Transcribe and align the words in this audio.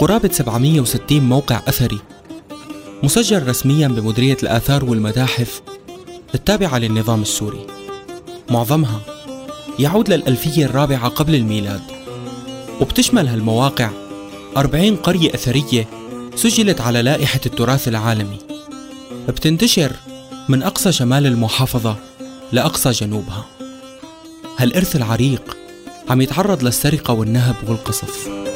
قرابة 0.00 0.28
760 0.32 1.20
موقع 1.20 1.60
أثري. 1.68 1.98
مسجل 3.02 3.48
رسميا 3.48 3.88
بمديرية 3.88 4.36
الآثار 4.42 4.84
والمتاحف 4.84 5.62
التابعة 6.34 6.78
للنظام 6.78 7.22
السوري. 7.22 7.66
معظمها 8.50 9.00
يعود 9.78 10.08
للألفية 10.08 10.64
الرابعة 10.64 11.08
قبل 11.08 11.34
الميلاد 11.34 11.80
وبتشمل 12.80 13.28
هالمواقع 13.28 13.90
40 14.56 14.96
قرية 14.96 15.34
أثرية 15.34 15.88
سجلت 16.36 16.80
على 16.80 17.02
لائحة 17.02 17.40
التراث 17.46 17.88
العالمي. 17.88 18.38
بتنتشر 19.28 19.92
من 20.48 20.62
أقصى 20.62 20.92
شمال 20.92 21.26
المحافظة 21.26 21.96
لأقصى 22.52 22.90
جنوبها. 22.90 23.44
هالإرث 24.58 24.96
العريق 24.96 25.56
عم 26.10 26.20
يتعرض 26.20 26.62
للسرقة 26.62 27.14
والنهب 27.14 27.56
والقصف 27.68 28.49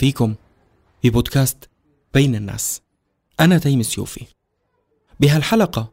فيكم 0.00 0.34
ببودكاست 1.04 1.68
بين 2.14 2.34
الناس. 2.34 2.82
أنا 3.40 3.58
تيم 3.58 3.82
سيوفي 3.82 4.26
بهالحلقة 5.20 5.90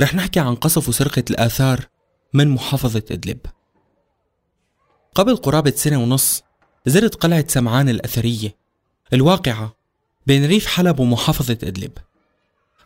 رح 0.00 0.14
نحكي 0.14 0.40
عن 0.40 0.54
قصف 0.54 0.88
وسرقة 0.88 1.24
الآثار 1.30 1.86
من 2.32 2.48
محافظة 2.48 3.02
إدلب. 3.10 3.38
قبل 5.14 5.36
قرابة 5.36 5.70
سنة 5.70 6.02
ونص 6.02 6.42
زرت 6.86 7.14
قلعة 7.14 7.44
سمعان 7.48 7.88
الأثرية 7.88 8.56
الواقعة 9.12 9.76
بين 10.26 10.46
ريف 10.46 10.66
حلب 10.66 11.00
ومحافظة 11.00 11.58
إدلب. 11.62 11.92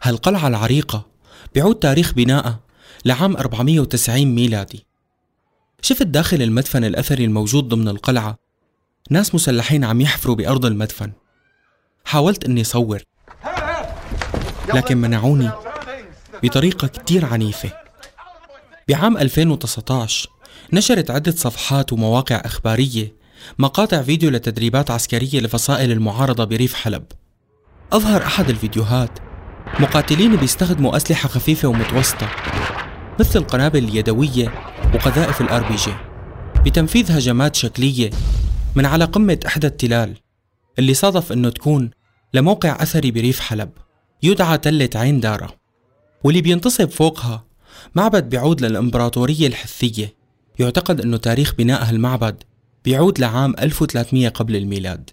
هالقلعة 0.03 0.49
العريقة 0.49 1.07
بيعود 1.55 1.75
تاريخ 1.75 2.15
بنائها 2.15 2.61
لعام 3.05 3.37
490 3.37 4.25
ميلادي. 4.25 4.87
شفت 5.83 6.03
داخل 6.07 6.43
المدفن 6.43 6.85
الأثري 6.85 7.25
الموجود 7.25 7.69
ضمن 7.69 7.89
القلعة 7.89 8.48
ناس 9.11 9.35
مسلحين 9.35 9.85
عم 9.85 10.01
يحفروا 10.01 10.37
بأرض 10.37 10.67
المدفن. 10.67 11.13
حاولت 12.05 12.45
أني 12.45 12.65
صور 12.65 13.03
لكن 14.75 14.97
منعوني 14.97 15.51
بطريقة 16.43 16.89
كتير 16.89 17.25
عنيفة. 17.25 17.71
بعام 18.89 19.17
2019 19.17 20.29
نشرت 20.73 21.11
عدة 21.11 21.33
صفحات 21.33 21.93
ومواقع 21.93 22.37
إخبارية 22.45 23.13
مقاطع 23.59 24.03
فيديو 24.03 24.31
لتدريبات 24.31 24.91
عسكرية 24.91 25.41
لفصائل 25.41 25.93
المعارضة 25.93 26.45
بريف 26.45 26.75
حلب. 26.75 27.05
أظهر 27.93 28.23
أحد 28.23 28.51
الفيديوهات 28.51 29.19
مقاتلين 29.81 30.37
بيستخدموا 30.37 30.97
أسلحة 30.97 31.29
خفيفة 31.29 31.69
ومتوسطة 31.69 32.29
مثل 33.21 33.39
القنابل 33.39 33.85
اليدوية 33.85 34.55
وقذائف 34.95 35.41
الآر 35.41 35.69
بي 35.69 35.77
جي. 35.77 35.95
بتنفيذ 36.65 37.13
هجمات 37.13 37.57
شكلية 37.57 38.11
من 38.79 38.87
على 38.87 39.05
قمة 39.05 39.41
إحدى 39.47 39.67
التلال 39.67 40.17
اللي 40.79 40.95
صادف 40.95 41.33
إنه 41.33 41.51
تكون 41.51 41.91
لموقع 42.35 42.83
أثري 42.83 43.11
بريف 43.11 43.41
حلب 43.41 43.71
يدعى 44.23 44.59
تلة 44.59 44.91
عين 44.95 45.21
دارة 45.21 45.55
واللي 46.25 46.41
بينتصب 46.41 46.89
فوقها 46.89 47.45
معبد 47.95 48.29
بيعود 48.29 48.61
للإمبراطورية 48.61 49.47
الحثية 49.47 50.15
يعتقد 50.59 51.01
أنه 51.01 51.17
تاريخ 51.17 51.55
بناء 51.55 51.85
هالمعبد 51.85 52.43
بيعود 52.85 53.19
لعام 53.19 53.55
1300 53.59 54.29
قبل 54.29 54.57
الميلاد. 54.57 55.11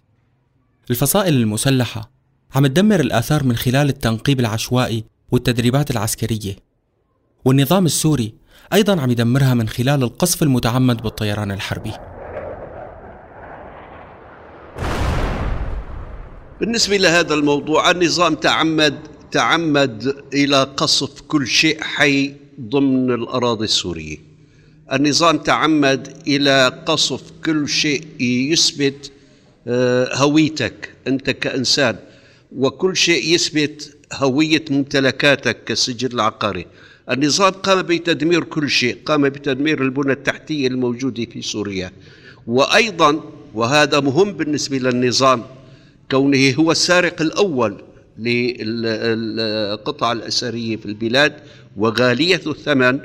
الفصائل 0.90 1.34
المسلحة 1.34 2.12
عم 2.56 2.68
تدمر 2.68 3.00
الآثار 3.00 3.44
من 3.44 3.56
خلال 3.56 3.90
التنقيب 3.90 4.40
العشوائي 4.40 5.04
والتدريبات 5.32 5.92
العسكرية 5.92 6.56
والنظام 7.46 7.86
السوري 7.86 8.34
أيضا 8.74 9.02
عم 9.02 9.12
يدمرها 9.12 9.54
من 9.54 9.70
خلال 9.70 10.04
القصف 10.04 10.44
المتعمد 10.44 11.02
بالطيران 11.02 11.52
الحربي. 11.52 12.15
بالنسبة 16.60 16.98
لهذا 16.98 17.34
الموضوع 17.34 17.92
النظام 17.92 18.36
تعمد 18.36 19.00
تعمد 19.32 20.16
إلى 20.34 20.64
قصف 20.64 21.22
كل 21.22 21.48
شيء 21.48 21.82
حي 21.82 22.34
ضمن 22.62 23.12
الأراضي 23.12 23.66
السورية. 23.66 24.18
النظام 24.94 25.38
تعمد 25.38 26.18
إلى 26.28 26.84
قصف 26.86 27.22
كل 27.46 27.70
شيء 27.70 28.04
يثبت 28.22 29.12
آه، 29.68 30.16
هويتك 30.16 30.90
أنت 31.08 31.30
كإنسان 31.30 31.96
وكل 32.58 32.96
شيء 32.98 33.34
يثبت 33.34 33.98
هوية 34.14 34.66
ممتلكاتك 34.70 35.64
كالسجل 35.64 36.14
العقاري. 36.14 36.66
النظام 37.12 37.52
قام 37.52 37.82
بتدمير 37.82 38.44
كل 38.44 38.70
شيء 38.70 38.98
قام 39.06 39.30
بتدمير 39.30 39.82
البنى 39.82 40.14
التحتية 40.14 40.68
الموجودة 40.68 41.26
في 41.26 41.42
سوريا. 41.42 41.92
وأيضا 42.48 43.22
وهذا 43.54 44.00
مهم 44.00 44.32
بالنسبة 44.32 44.78
للنظام 44.78 45.44
كونه 46.12 46.54
هو 46.60 46.72
السارق 46.72 47.22
الأول 47.22 47.82
للقطع 48.18 50.12
الأثرية 50.12 50.78
في 50.78 50.86
البلاد 50.86 51.34
وغالية 51.78 52.42
الثمن 52.48 53.00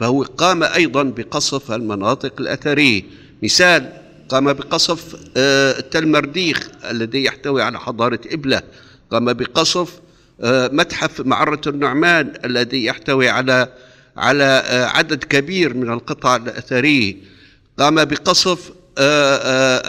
فهو 0.00 0.22
قام 0.22 0.62
أيضا 0.62 1.02
بقصف 1.02 1.72
المناطق 1.72 2.40
الأثرية. 2.40 3.02
مثال 3.42 3.92
قام 4.28 4.52
بقصف 4.52 5.16
آه، 5.36 5.80
تل 5.80 6.08
مرديخ 6.08 6.68
الذي 6.90 7.24
يحتوي 7.24 7.62
على 7.62 7.80
حضارة 7.80 8.20
إبلة. 8.26 8.62
قام 9.10 9.32
بقصف 9.32 10.00
آه، 10.40 10.70
متحف 10.72 11.20
معرة 11.20 11.60
النعمان 11.66 12.32
الذي 12.44 12.84
يحتوي 12.84 13.28
على 13.28 13.68
على 14.16 14.44
آه، 14.44 14.84
عدد 14.84 15.24
كبير 15.24 15.74
من 15.74 15.92
القطع 15.92 16.36
الأثرية. 16.36 17.16
قام 17.78 18.04
بقصف 18.04 18.72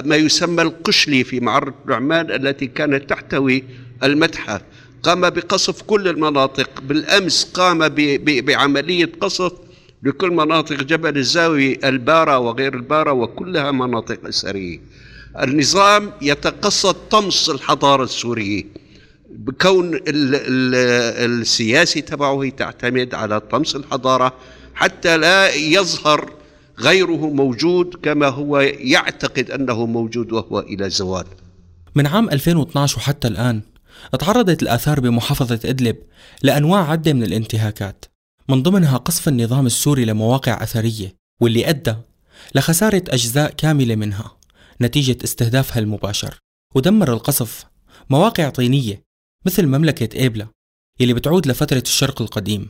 ما 0.06 0.16
يسمى 0.16 0.62
القشلي 0.62 1.24
في 1.24 1.40
معرة 1.40 1.74
النعمان 1.86 2.32
التي 2.32 2.68
كانت 2.68 3.10
تحتوي 3.10 3.64
المتحف. 4.04 4.62
قام 5.04 5.30
بقصف 5.30 5.82
كل 5.82 6.08
المناطق. 6.08 6.82
بالأمس 6.82 7.44
قام 7.54 7.88
بعملية 8.20 9.12
قصف 9.22 9.52
لكل 10.04 10.32
مناطق 10.32 10.76
جبل 10.76 11.18
الزاوي 11.18 11.80
البارة 11.84 12.40
وغير 12.40 12.74
البارة 12.74 13.12
وكلها 13.12 13.72
مناطق 13.72 14.28
أثرية. 14.28 14.80
النظام 15.42 16.12
يتقصد 16.22 16.96
طمس 17.12 17.50
الحضارة 17.50 18.04
السورية. 18.04 18.64
بكون 19.30 20.00
السياسي 20.08 22.02
تبعه 22.02 22.50
تعتمد 22.50 23.14
على 23.14 23.40
طمس 23.40 23.76
الحضارة 23.76 24.34
حتى 24.76 25.18
لا 25.18 25.56
يظهر 25.56 26.32
غيره 26.80 27.30
موجود 27.30 27.96
كما 28.03 28.28
هو 28.28 28.59
يعتقد 28.59 29.52
أنه 29.52 29.86
موجود 29.86 30.31
وهو 30.31 30.59
إلى 30.59 30.90
زوال. 30.90 31.25
من 31.96 32.08
عام 32.08 32.30
2012 32.30 32.97
وحتى 32.97 33.28
الآن 33.28 33.62
تعرضت 34.19 34.63
الآثار 34.63 35.00
بمحافظة 35.00 35.59
إدلب 35.66 35.97
لأنواع 36.44 36.91
عدة 36.91 37.13
من 37.13 37.24
الانتهاكات 37.24 38.06
من 38.50 38.63
ضمنها 38.63 38.97
قصف 38.97 39.28
النظام 39.28 39.66
السوري 39.66 40.06
لمواقع 40.06 40.63
أثرية 40.63 41.16
واللي 41.41 41.69
أدى 41.69 41.96
لخسارة 42.56 43.03
أجزاء 43.09 43.52
كاملة 43.52 43.96
منها 43.96 44.38
نتيجة 44.81 45.18
استهدافها 45.24 45.80
المباشر. 45.80 46.39
ودمر 46.75 47.13
القصف 47.13 47.66
مواقع 48.10 48.50
طينية 48.50 49.04
مثل 49.45 49.66
مملكة 49.68 50.19
إيبلا 50.19 50.48
اللي 51.01 51.13
بتعود 51.13 51.48
لفترة 51.48 51.83
الشرق 51.86 52.22
القديم. 52.22 52.69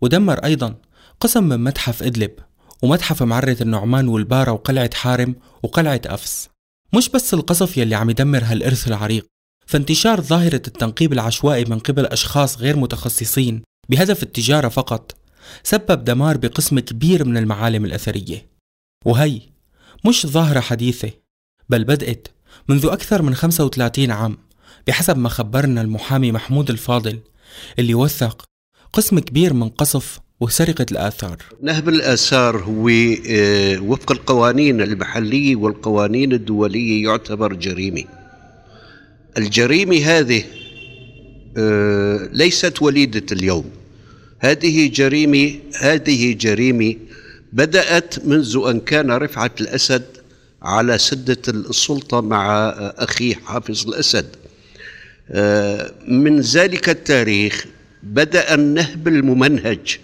ودمر 0.00 0.44
أيضا 0.44 0.74
قسم 1.20 1.44
من 1.44 1.64
متحف 1.64 2.02
إدلب 2.02 2.30
ومتحف 2.82 3.22
معرة 3.22 3.56
النعمان 3.60 4.08
والبارة 4.08 4.52
وقلعة 4.52 4.90
حارم 4.94 5.34
وقلعة 5.62 6.00
أفس. 6.06 6.48
مش 6.92 7.08
بس 7.08 7.34
القصف 7.34 7.76
يلي 7.76 7.94
عم 7.94 8.10
يدمر 8.10 8.44
هالإرث 8.44 8.88
العريق 8.88 9.26
فانتشار 9.66 10.20
ظاهرة 10.20 10.62
التنقيب 10.66 11.12
العشوائي 11.12 11.64
من 11.64 11.78
قبل 11.78 12.06
أشخاص 12.06 12.58
غير 12.58 12.76
متخصصين 12.76 13.62
بهدف 13.88 14.22
التجارة 14.22 14.68
فقط 14.68 15.16
سبب 15.62 16.04
دمار 16.04 16.36
بقسم 16.36 16.78
كبير 16.78 17.24
من 17.24 17.36
المعالم 17.36 17.84
الأثرية. 17.84 18.46
وهي 19.04 19.40
مش 20.06 20.26
ظاهرة 20.26 20.60
حديثة 20.60 21.10
بل 21.68 21.84
بدأت 21.84 22.28
منذ 22.68 22.86
أكثر 22.86 23.22
من 23.22 23.34
35 23.34 24.10
عام 24.10 24.38
بحسب 24.86 25.18
ما 25.18 25.28
خبرنا 25.28 25.80
المحامي 25.80 26.32
محمود 26.32 26.70
الفاضل 26.70 27.20
اللي 27.78 27.94
وثق 27.94 28.44
قسم 28.92 29.18
كبير 29.18 29.52
من 29.52 29.68
قصف 29.68 30.20
وسرقة 30.40 30.86
الآثار. 30.92 31.36
نهب 31.62 31.88
الآثار 31.88 32.56
هو 32.56 32.88
آه، 32.88 33.78
وفق 33.78 34.12
القوانين 34.12 34.80
المحلية 34.80 35.56
والقوانين 35.56 36.32
الدولية 36.32 37.04
يعتبر 37.04 37.52
جريمة. 37.52 38.04
الجريمة 39.38 39.96
هذه 39.96 40.44
آه، 41.56 42.28
ليست 42.32 42.82
وليدة 42.82 43.26
اليوم. 43.32 43.70
هذه 44.38 44.88
جريمة 44.88 45.54
هذه 45.80 46.32
جريمة 46.32 46.94
بدأت 47.52 48.26
منذ 48.26 48.62
أن 48.68 48.80
كان 48.80 49.10
رفعت 49.10 49.60
الأسد 49.60 50.04
على 50.62 50.98
سدة 50.98 51.42
السلطة 51.48 52.20
مع 52.20 52.68
أخيه 52.98 53.34
حافظ 53.34 53.88
الأسد. 53.88 54.26
آه، 55.30 55.92
من 56.08 56.40
ذلك 56.40 56.88
التاريخ 56.88 57.66
بدأ 58.02 58.54
النهب 58.54 59.08
الممنهج 59.08 59.98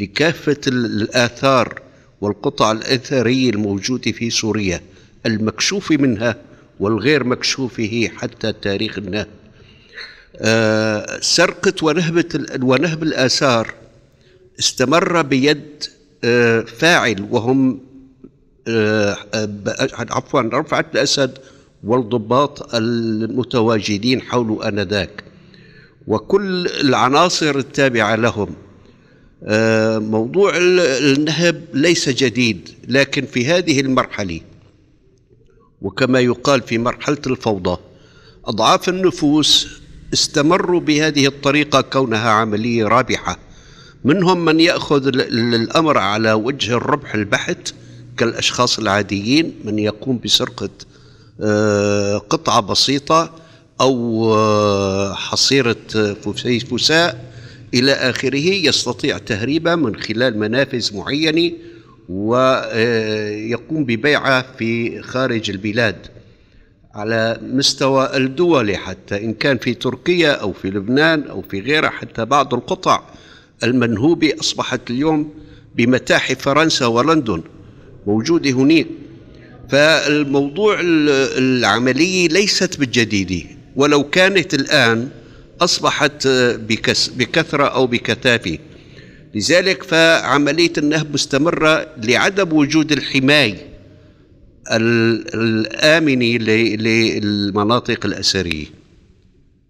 لكافة 0.00 0.60
الآثار 0.66 1.82
والقطع 2.20 2.72
الأثرية 2.72 3.50
الموجودة 3.50 4.12
في 4.12 4.30
سوريا 4.30 4.80
المكشوف 5.26 5.92
منها 5.92 6.36
والغير 6.80 7.24
مكشوفه 7.24 8.10
حتى 8.16 8.52
تاريخ 8.52 8.98
النهب 8.98 9.26
آه، 10.36 11.18
سرقة 11.20 11.72
ونهبة 11.82 12.46
ونهب 12.62 13.02
الآثار 13.02 13.74
استمر 14.58 15.22
بيد 15.22 15.84
آه، 16.24 16.60
فاعل 16.60 17.26
وهم 17.30 17.80
آه، 18.68 19.16
عفوا 20.10 20.40
رفعت 20.40 20.94
الأسد 20.94 21.38
والضباط 21.84 22.74
المتواجدين 22.74 24.22
حول 24.22 24.62
آنذاك. 24.62 25.24
وكل 26.06 26.66
العناصر 26.66 27.56
التابعة 27.58 28.14
لهم 28.16 28.54
موضوع 29.98 30.52
النهب 30.56 31.64
ليس 31.74 32.08
جديد 32.08 32.68
لكن 32.88 33.26
في 33.26 33.46
هذه 33.46 33.80
المرحلة 33.80 34.40
وكما 35.82 36.20
يقال 36.20 36.62
في 36.62 36.78
مرحلة 36.78 37.18
الفوضى 37.26 37.78
أضعاف 38.44 38.88
النفوس 38.88 39.68
استمروا 40.12 40.80
بهذه 40.80 41.26
الطريقة 41.26 41.80
كونها 41.80 42.30
عملية 42.30 42.84
رابحة. 42.84 43.38
منهم 44.04 44.44
من 44.44 44.60
يأخذ 44.60 45.06
الأمر 45.54 45.98
على 45.98 46.32
وجه 46.32 46.72
الربح 46.74 47.14
البحت 47.14 47.74
كالأشخاص 48.16 48.78
العاديين 48.78 49.54
من 49.64 49.78
يقوم 49.78 50.20
بسرقة 50.24 50.68
آه، 51.40 52.18
قطعة 52.18 52.60
بسيطة 52.60 53.30
أو 53.80 54.24
آه، 54.34 55.14
حصيرة 55.14 55.76
فساء 56.70 57.33
إلى 57.74 57.92
آخره 57.92 58.46
يستطيع 58.66 59.18
تهريبها 59.18 59.76
من 59.76 59.96
خلال 59.96 60.38
منافذ 60.38 60.96
معينة 60.96 61.52
ويقوم 62.08 63.80
آه، 63.80 63.84
ببيعها 63.84 64.46
في 64.58 65.02
خارج 65.02 65.50
البلاد 65.50 65.96
على 66.94 67.40
مستوى 67.42 68.16
الدول 68.16 68.76
حتى 68.76 69.24
إن 69.24 69.34
كان 69.34 69.58
في 69.58 69.74
تركيا 69.74 70.32
أو 70.32 70.52
في 70.52 70.70
لبنان 70.70 71.22
أو 71.22 71.42
في 71.42 71.60
غيرها 71.60 71.90
حتى 71.90 72.24
بعض 72.24 72.54
القطع 72.54 73.02
المنهوبة 73.62 74.32
أصبحت 74.40 74.90
اليوم 74.90 75.34
بمتاحف 75.74 76.38
فرنسا 76.38 76.86
ولندن 76.86 77.42
موجودة 78.06 78.50
هناك. 78.50 78.86
فالموضوع 79.68 80.76
العملية 81.38 82.28
ليست 82.28 82.78
بالجديدة 82.80 83.48
ولو 83.76 84.04
كانت 84.10 84.54
الآن 84.54 85.08
أصبحت 85.60 86.26
بكثرة 87.16 87.64
أو 87.64 87.86
بكثافة. 87.86 88.58
لذلك 89.34 89.82
فعملية 89.82 90.72
النهب 90.78 91.14
مستمرة 91.14 91.86
لعدم 91.96 92.52
وجود 92.52 92.92
الحماية 92.92 93.68
الآمنة 94.70 96.26
للمناطق 96.76 98.06
الأثرية. 98.06 98.66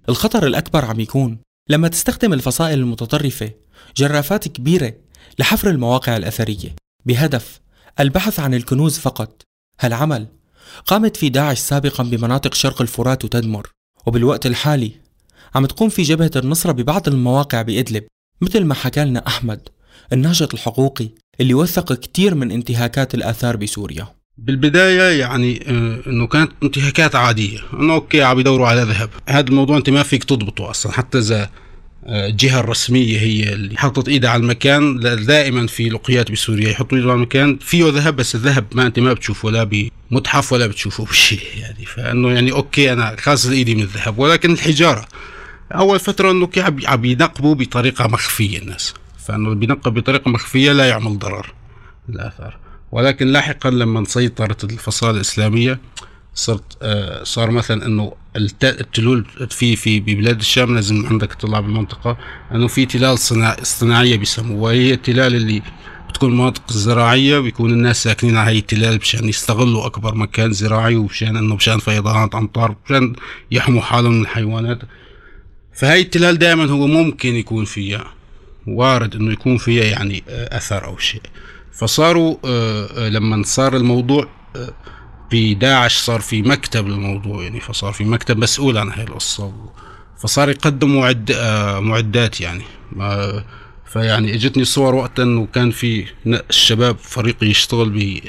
الخطر 0.09 0.47
الأكبر 0.47 0.85
عم 0.85 1.01
يكون 1.01 1.39
لما 1.71 1.89
تستخدم 1.89 2.33
الفصائل 2.33 2.79
المتطرفة 2.79 3.51
جرافات 3.97 4.49
كبيرة 4.49 4.95
لحفر 5.39 5.71
المواقع 5.71 6.17
الأثرية. 6.17 6.77
بهدف 7.07 7.61
البحث 8.01 8.41
عن 8.41 8.55
الكنوز 8.55 8.99
فقط. 8.99 9.43
هالعمل 9.81 10.27
قامت 10.87 11.17
في 11.17 11.29
داعش 11.29 11.59
سابقا 11.59 12.05
بمناطق 12.05 12.55
شرق 12.55 12.83
الفرات 12.83 13.25
وتدمر 13.25 13.71
وبالوقت 14.07 14.47
الحالي 14.47 14.93
عم 15.55 15.67
تقوم 15.67 15.89
في 15.89 16.03
جبهة 16.03 16.31
النصرة 16.37 16.73
ببعض 16.73 17.09
المواقع 17.09 17.63
بإدلب 17.63 18.05
مثل 18.41 18.65
ما 18.65 18.75
حكى 18.75 19.05
لنا 19.05 19.27
أحمد 19.27 19.69
الناشط 20.13 20.55
الحقوقي 20.55 21.09
اللي 21.41 21.55
وثق 21.55 21.93
كتير 21.93 22.35
من 22.35 22.51
انتهاكات 22.51 23.15
الآثار 23.15 23.57
بسوريا. 23.57 24.09
بالبداية 24.39 25.21
يعني 25.21 25.61
آه، 25.69 26.01
إنه 26.07 26.27
كانت 26.27 26.53
انتهاكات 26.63 27.15
عادية 27.15 27.59
إنه 27.73 27.95
okay 27.95 28.23
عم 28.23 28.41
يدوروا 28.41 28.67
على 28.67 28.83
ذهب. 28.83 29.11
هذا 29.29 29.49
الموضوع 29.49 29.77
أنت 29.77 29.91
ما 29.91 30.03
فيك 30.03 30.25
تضبطه 30.25 30.71
أصلا 30.71 30.93
حتى 30.93 31.19
إذا 31.19 31.51
آه، 32.07 32.27
الجهة 32.27 32.61
الرسمية 32.61 33.19
هي 33.19 33.53
اللي 33.53 33.77
حطت 33.77 34.09
إيدها 34.09 34.31
على 34.31 34.43
المكان 34.43 35.01
دائما 35.27 35.67
في 35.67 35.89
لقيات 35.89 36.33
بسوريا 36.33 36.69
يحطوا 36.69 36.99
إيدهم 36.99 37.11
على 37.11 37.17
المكان. 37.17 37.59
فيه 37.61 37.89
ذهب 37.89 38.17
بس 38.17 38.35
الذهب 38.35 38.65
ما 38.73 38.87
أنت 38.87 38.99
ما 38.99 39.13
بتشوفه 39.13 39.51
لا 39.51 39.91
بمتحف 40.11 40.53
ولا 40.53 40.67
بتشوفه 40.67 41.05
بشيء 41.05 41.43
يعني. 41.61 41.85
فإنه 41.85 42.33
يعني 42.33 42.53
okay 42.53 42.93
أنا 42.93 43.17
غاسل 43.19 43.47
إيدي 43.47 43.75
من 43.75 43.83
الذهب 43.83 44.19
ولكن 44.19 44.53
الحجارة. 44.53 45.07
اول 45.75 46.01
فترة 46.01 46.31
إنه 46.31 46.49
عم 46.87 47.05
ينقبوا 47.05 47.55
بطريقة 47.55 48.09
مخفية 48.09 48.59
الناس. 48.59 48.95
فإنه 49.27 49.55
بينقب 49.55 49.95
بطريقة 49.95 50.31
مخفية 50.31 50.73
لا 50.73 50.89
يعمل 50.89 51.19
ضرر 51.19 51.55
الاثار 52.09 52.57
ولكن 52.93 53.27
لاحقا 53.27 53.71
لما 53.71 54.05
سيطرت 54.05 54.65
الفصائل 54.65 55.15
الإسلامية 55.15 55.81
صرت 56.35 56.77
آه، 56.83 57.25
صار 57.25 57.51
مثلا 57.51 57.87
إنه 57.87 58.13
التلول 58.37 59.25
في 59.51 59.77
في 59.77 60.01
ببلاد 60.01 60.39
الشام 60.39 60.75
لازم 60.75 61.07
عندك 61.07 61.35
تطلع 61.35 61.61
بالمنطقة 61.61 62.17
إنه 62.53 62.67
في 62.67 62.87
تلال 62.87 63.19
صناعية 63.63 64.17
بيسموها. 64.17 64.61
وهي 64.61 64.95
التلال 64.95 65.35
اللي 65.35 65.63
بتكون 66.09 66.35
مناطق 66.35 66.73
زراعية 66.73 67.39
بيكون 67.39 67.71
الناس 67.71 68.03
ساكنين 68.03 68.37
على 68.37 68.51
هي 68.51 68.59
التلال 68.59 68.97
مشان 68.97 69.29
يستغلوا 69.29 69.87
أكبر 69.87 70.15
مكان 70.15 70.53
زراعي 70.53 70.97
ومشان 70.97 71.37
إنه 71.37 71.55
مشان 71.55 71.79
فيضانات 71.79 72.35
أمطار 72.35 72.77
مشان 72.87 73.15
يحموا 73.51 73.83
حالهم 73.83 74.13
من 74.13 74.23
الحيوانات. 74.23 74.79
فهي 75.75 76.01
التلال 76.01 76.39
دائما 76.39 76.65
هو 76.65 76.87
ممكن 76.87 77.35
يكون 77.35 77.65
فيها 77.65 78.05
وارد 78.67 79.15
إنه 79.15 79.33
يكون 79.33 79.57
فيها 79.57 79.85
يعني 79.85 80.25
آه، 80.29 80.57
أثر 80.57 80.85
أو 80.85 80.99
شيء. 80.99 81.23
فصاروا 81.75 82.37
آه، 82.45 83.07
آه، 83.07 83.09
لما 83.09 83.43
صار 83.43 83.77
الموضوع 83.77 84.29
بداعش 85.33 85.99
آه، 85.99 86.03
صار 86.03 86.21
في 86.21 86.43
مكتب 86.43 86.89
للموضوع 86.89 87.43
يعني 87.43 87.61
فصار 87.61 87.93
في 87.93 88.05
مكتب 88.05 88.39
مسؤول 88.39 88.79
عن 88.79 88.91
هاي 88.91 89.05
القصة 89.05 89.53
فصار 90.19 90.51
يقدم 90.51 90.97
معد 90.97 91.33
معدات 91.81 92.41
يعني. 92.41 92.65
فيعني 93.87 94.35
إجتني 94.35 94.65
صور 94.65 94.95
وقتا 94.95 95.23
انه 95.23 95.47
كان 95.47 95.71
في 95.71 96.07
الشباب 96.27 96.99
فريق 96.99 97.45
يشتغل 97.45 97.91
ب 97.91 98.21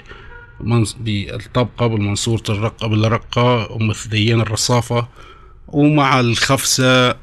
بالطبقة 0.99 1.87
بالمنصورة 1.87 2.43
الرقة 2.49 2.87
بالرقة 2.87 3.75
أم 3.75 3.93
ثديين 3.93 4.41
الرصافة. 4.41 5.07
ومع 5.67 6.19
الخفسة 6.19 7.15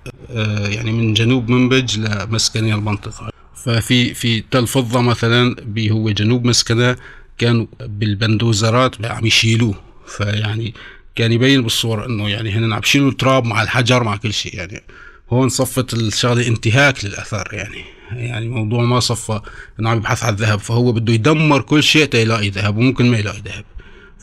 يعني 0.64 0.92
من 0.92 1.14
جنوب 1.14 1.50
منبج 1.50 1.98
لمسكني 1.98 2.74
المنطقة. 2.74 3.32
ففي 3.64 4.14
في 4.14 4.40
تل 4.50 4.66
فضة 4.66 5.00
مثلا 5.00 5.56
هو 5.78 6.10
جنوب 6.10 6.44
مسكنة 6.44 6.96
كانوا 7.38 7.66
بالبندوزرات 7.80 9.06
عم 9.06 9.26
يشيلوه. 9.26 9.74
فيعني 10.06 10.74
كان 11.14 11.32
يبين 11.32 11.62
بالصور 11.62 12.06
إنه 12.06 12.28
يعني 12.28 12.50
هن 12.50 12.72
عم 12.72 12.80
يشيلوا 12.84 13.10
التراب 13.10 13.44
مع 13.44 13.62
الحجر 13.62 14.02
مع 14.02 14.16
كل 14.16 14.32
شيء. 14.32 14.56
يعني 14.56 14.82
هون 15.30 15.48
صفت 15.48 15.94
الشغلة 15.94 16.46
انتهاك 16.48 17.04
للاثار 17.04 17.48
يعني 17.52 17.84
يعني 18.12 18.48
موضوع 18.48 18.84
ما 18.84 19.00
صفى 19.00 19.40
إنه 19.80 19.90
عم 19.90 19.96
يبحث 19.96 20.24
عن 20.24 20.32
الذهب 20.32 20.58
فهو 20.58 20.92
بده 20.92 21.12
يدمر 21.12 21.62
كل 21.62 21.82
شيء 21.82 22.04
تيلاقي 22.04 22.48
ذهب 22.48 22.76
وممكن 22.76 23.10
ما 23.10 23.18
يلاقي 23.18 23.40
ذهب. 23.40 23.64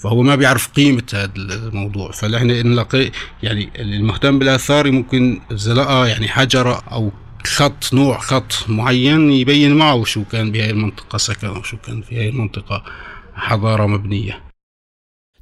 فهو 0.04 0.22
ما 0.24 0.36
بيعرف 0.36 0.68
قيمة 0.68 1.04
هذا 1.14 1.32
الموضوع. 1.36 2.12
فنحن 2.12 2.48
نلاقي 2.48 3.12
يعني 3.44 3.70
المهتم 3.76 4.40
بالآثار 4.40 4.92
ممكن 4.92 5.42
إذا 5.52 5.74
لقى 5.74 6.10
يعني 6.10 6.28
حجرة 6.28 6.84
أو 6.92 7.12
خط 7.46 7.94
نوع 7.94 8.20
خط 8.20 8.54
معين 8.68 9.32
يبين 9.32 9.76
معه 9.76 10.04
شو 10.04 10.24
كان 10.24 10.52
بهاي 10.52 10.70
المنطقة 10.70 11.18
سكن 11.18 11.48
أو 11.48 11.64
شو 11.64 11.78
كان 11.78 12.02
في 12.02 12.18
هاي 12.18 12.30
المنطقة 12.30 12.84
حضارة 13.34 13.86
مبنية. 13.86 14.44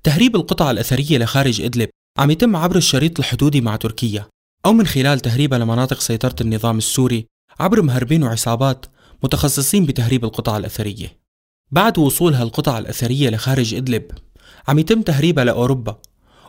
تهريب 0.03 0.35
القطع 0.35 0.71
الأثرية 0.71 1.17
لخارج 1.17 1.61
إدلب 1.61 1.89
عم 2.17 2.31
يتم 2.31 2.55
عبر 2.55 2.75
الشريط 2.75 3.19
الحدودي 3.19 3.61
مع 3.61 3.75
تركيا 3.75 4.25
أو 4.65 4.73
من 4.73 4.85
خلال 4.85 5.19
تهريبها 5.19 5.59
لمناطق 5.59 5.99
سيطرة 5.99 6.35
النظام 6.41 6.77
السوري 6.77 7.25
عبر 7.59 7.81
مهربين 7.81 8.23
وعصابات 8.23 8.85
متخصصين 9.23 9.85
بتهريب 9.85 10.25
القطع 10.25 10.57
الأثرية. 10.57 11.17
بعد 11.71 11.99
وصولها 11.99 12.43
القطع 12.43 12.79
الأثرية 12.79 13.29
لخارج 13.29 13.73
إدلب 13.73 14.11
عم 14.67 14.79
يتم 14.79 15.01
تهريبها 15.01 15.43
لأوروبا 15.43 16.01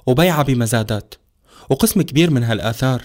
وبيعها 0.07 0.43
بمزادات. 0.43 1.15
وقسم 1.71 2.03
كبير 2.03 2.31
من 2.31 2.43
هالآثار 2.43 3.03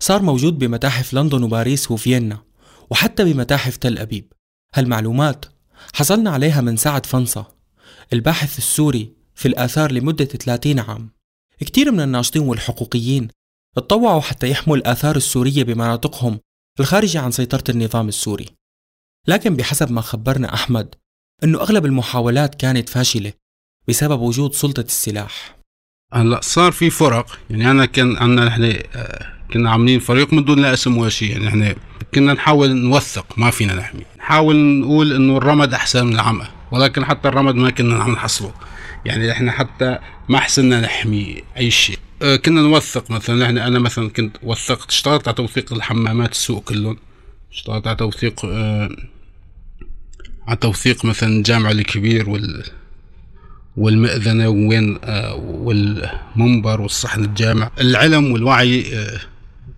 صار 0.00 0.22
موجود 0.22 0.58
بمتاحف 0.58 1.14
لندن 1.14 1.42
وباريس 1.42 1.90
وفيينا 1.90 2.42
وحتى 2.90 3.24
بمتاحف 3.24 3.76
تل 3.76 3.98
أبيب. 3.98 4.32
هالمعلومات 4.74 5.44
حصلنا 5.94 6.30
عليها 6.30 6.60
من 6.60 6.76
سعد 6.76 7.06
فنصة 7.06 7.46
الباحث 8.12 8.58
السوري 8.58 9.12
في 9.34 9.48
الآثار 9.48 9.92
لمدة 9.92 10.24
30 10.24 10.78
عام. 10.78 11.10
كتير 11.60 11.92
من 11.92 12.00
الناشطين 12.00 12.42
والحقوقيين 12.42 13.28
اتطوعوا 13.76 14.20
حتى 14.20 14.50
يحموا 14.50 14.76
الآثار 14.76 15.16
السورية 15.16 15.62
بمناطقهم 15.64 16.40
الخارجة 16.80 17.20
عن 17.20 17.30
سيطرة 17.30 17.64
النظام 17.68 18.08
السوري. 18.08 18.46
لكن 19.28 19.56
بحسب 19.56 19.92
ما 19.92 20.00
خبرنا 20.00 20.54
أحمد 20.54 20.94
أنه 21.44 21.60
أغلب 21.60 21.84
المحاولات 21.84 22.54
كانت 22.54 22.88
فاشلة. 22.88 23.32
بسبب 23.88 24.20
وجود 24.20 24.54
سلطة 24.54 24.80
السلاح. 24.80 25.56
هلا 26.12 26.40
صار 26.40 26.72
في 26.72 26.90
فرق 26.90 27.38
يعني 27.50 27.70
أنا 27.70 27.86
كان 27.86 28.16
عندنا 28.16 28.44
نحن 28.44 28.78
آه، 28.94 29.26
كنا 29.52 29.70
عاملين 29.70 30.00
فريق 30.00 30.32
من 30.32 30.44
دون 30.44 30.58
لا 30.58 30.72
اسم 30.72 30.96
ولا 30.96 31.10
شيء 31.10 31.30
يعني 31.30 31.48
إحنا 31.48 31.74
كنا 32.14 32.32
نحاول 32.32 32.76
نوثق 32.76 33.26
ما 33.38 33.50
فينا 33.50 33.74
نحمي. 33.74 34.02
نحاول 34.18 34.56
نقول 34.56 35.12
إنه 35.12 35.36
الرمد 35.36 35.74
أحسن 35.74 36.06
من 36.06 36.14
العمى 36.14 36.46
ولكن 36.70 37.04
حتى 37.04 37.28
الرمد 37.28 37.54
ما 37.54 37.70
كنا 37.70 38.02
عم 38.02 38.12
نحصله. 38.12 38.54
يعني 39.04 39.32
إحنا 39.32 39.52
حتى 39.52 39.98
ما 40.28 40.40
حسنا 40.40 40.80
نحمي 40.80 41.42
أي 41.56 41.70
شيء. 41.70 41.98
آه 42.22 42.36
كنا 42.36 42.60
نوثق 42.60 43.10
مثلا 43.10 43.46
إحنا 43.46 43.66
أنا 43.66 43.78
مثلا 43.78 44.08
كنت 44.10 44.36
وثقت 44.42 44.88
اشتغلت 44.90 45.28
على 45.28 45.34
توثيق 45.34 45.72
الحمامات 45.72 46.32
السوق 46.32 46.64
كلهم. 46.64 46.98
اشتغلت 47.52 47.86
على 47.86 47.96
توثيق 47.96 48.44
آه 48.44 48.90
على 50.48 50.56
توثيق 50.56 51.04
مثلا 51.04 51.28
الجامع 51.28 51.70
الكبير 51.70 52.30
وال 52.30 52.64
والمأذنة 53.76 54.48
وين 54.48 54.98
آه 55.04 55.34
والمنبر 55.34 56.80
والصحن 56.80 57.24
الجامع. 57.24 57.70
العلم 57.80 58.32
والوعي 58.32 58.94
آه 58.94 59.20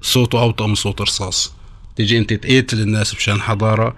صوته 0.03 0.41
أوطى 0.43 0.67
من 0.67 0.75
صوت 0.75 1.01
رصاص. 1.01 1.55
تيجي 1.97 2.19
أنت 2.19 2.33
تقتل 2.33 2.81
الناس 2.81 3.15
مشان 3.15 3.41
حضارة 3.41 3.97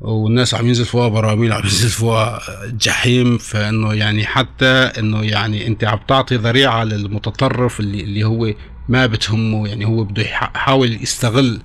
والناس 0.00 0.54
عم 0.54 0.66
ينزل 0.66 0.84
فوقها 0.84 1.08
براميل 1.08 1.52
عم 1.52 1.62
ينزل 1.64 1.88
فوقها 1.88 2.40
جحيم. 2.66 3.38
فإنه 3.38 3.94
يعني 3.94 4.26
حتى 4.26 4.66
إنه 4.66 5.24
يعني 5.24 5.66
أنت 5.66 5.84
عم 5.84 5.98
تعطي 6.08 6.36
ذريعة 6.36 6.84
للمتطرف 6.84 7.80
اللي 7.80 8.00
اللي 8.00 8.24
هو 8.24 8.54
ما 8.88 9.06
بتهمه. 9.06 9.68
يعني 9.68 9.84
هو 9.84 10.04
بده 10.04 10.22
يحاول 10.22 11.02
يستغل 11.02 11.60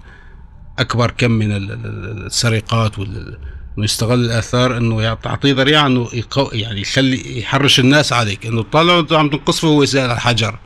أكبر 0.80 1.12
كم 1.12 1.32
من 1.32 1.52
السرقات 1.52 3.00
وال 3.00 3.38
ويستغل 3.78 4.26
الآثار 4.26 4.78
إنه 4.78 5.14
تعطيه 5.14 5.54
ذريعة 5.54 5.88
إنه 5.88 6.10
يقو 6.14 6.50
يعني 6.54 6.82
يخلي 6.82 7.40
يحرش 7.40 7.80
الناس 7.80 8.14
عليك. 8.14 8.46
إنه 8.46 8.62
طالع 8.62 9.00
أنت 9.00 9.14
عم 9.14 9.30
تنقصفه 9.30 9.68
وهو 9.68 9.84
يسأل 9.84 10.02
على 10.02 10.14
الحجر. 10.14 10.60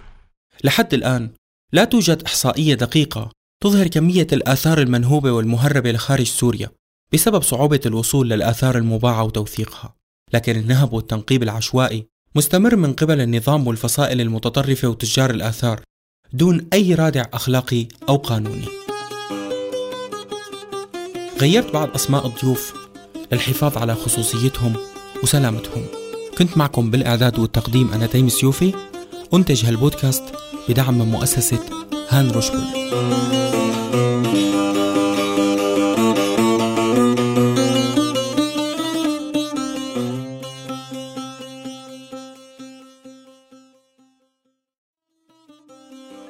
لحد 0.63 0.93
الآن 0.93 1.29
لا 1.73 1.83
توجد 1.83 2.23
إحصائية 2.23 2.73
دقيقة 2.73 3.31
تظهر 3.63 3.87
كمية 3.87 4.27
الآثار 4.33 4.81
المنهوبة 4.81 5.31
والمهربة 5.31 5.91
لخارج 5.91 6.25
سوريا 6.25 6.69
بسبب 7.13 7.41
صعوبة 7.41 7.79
الوصول 7.85 8.29
للآثار 8.29 8.77
المباعة 8.77 9.23
وتوثيقها. 9.23 9.95
لكن 10.33 10.55
النهب 10.55 10.93
والتنقيب 10.93 11.43
العشوائي 11.43 12.07
مستمر 12.35 12.75
من 12.75 12.93
قبل 12.93 13.21
النظام 13.21 13.67
والفصائل 13.67 14.21
المتطرفة 14.21 14.87
وتجار 14.87 15.29
الآثار 15.29 15.81
دون 16.33 16.67
أي 16.73 16.93
رادع 16.95 17.25
أخلاقي 17.33 17.87
أو 18.09 18.15
قانوني. 18.17 18.65
غيرت 21.41 21.73
بعض 21.73 21.89
أسماء 21.95 22.27
الضيوف 22.27 22.80
للحفاظ 23.31 23.77
على 23.77 23.95
خصوصيتهم 23.95 24.73
وسلامتهم. 25.23 25.85
كنت 26.37 26.57
معكم 26.57 26.91
بالإعداد 26.91 27.39
والتقديم 27.39 27.91
أنا 27.93 28.05
تيم 28.05 28.29
سيوفي 28.29 28.73
أنتج 29.33 29.65
هالبودكاست 29.65 30.23
بدعم 30.69 30.97
من 30.97 31.05
مؤسسة 31.05 31.59
هان 32.09 32.31
روشبل 32.31 32.63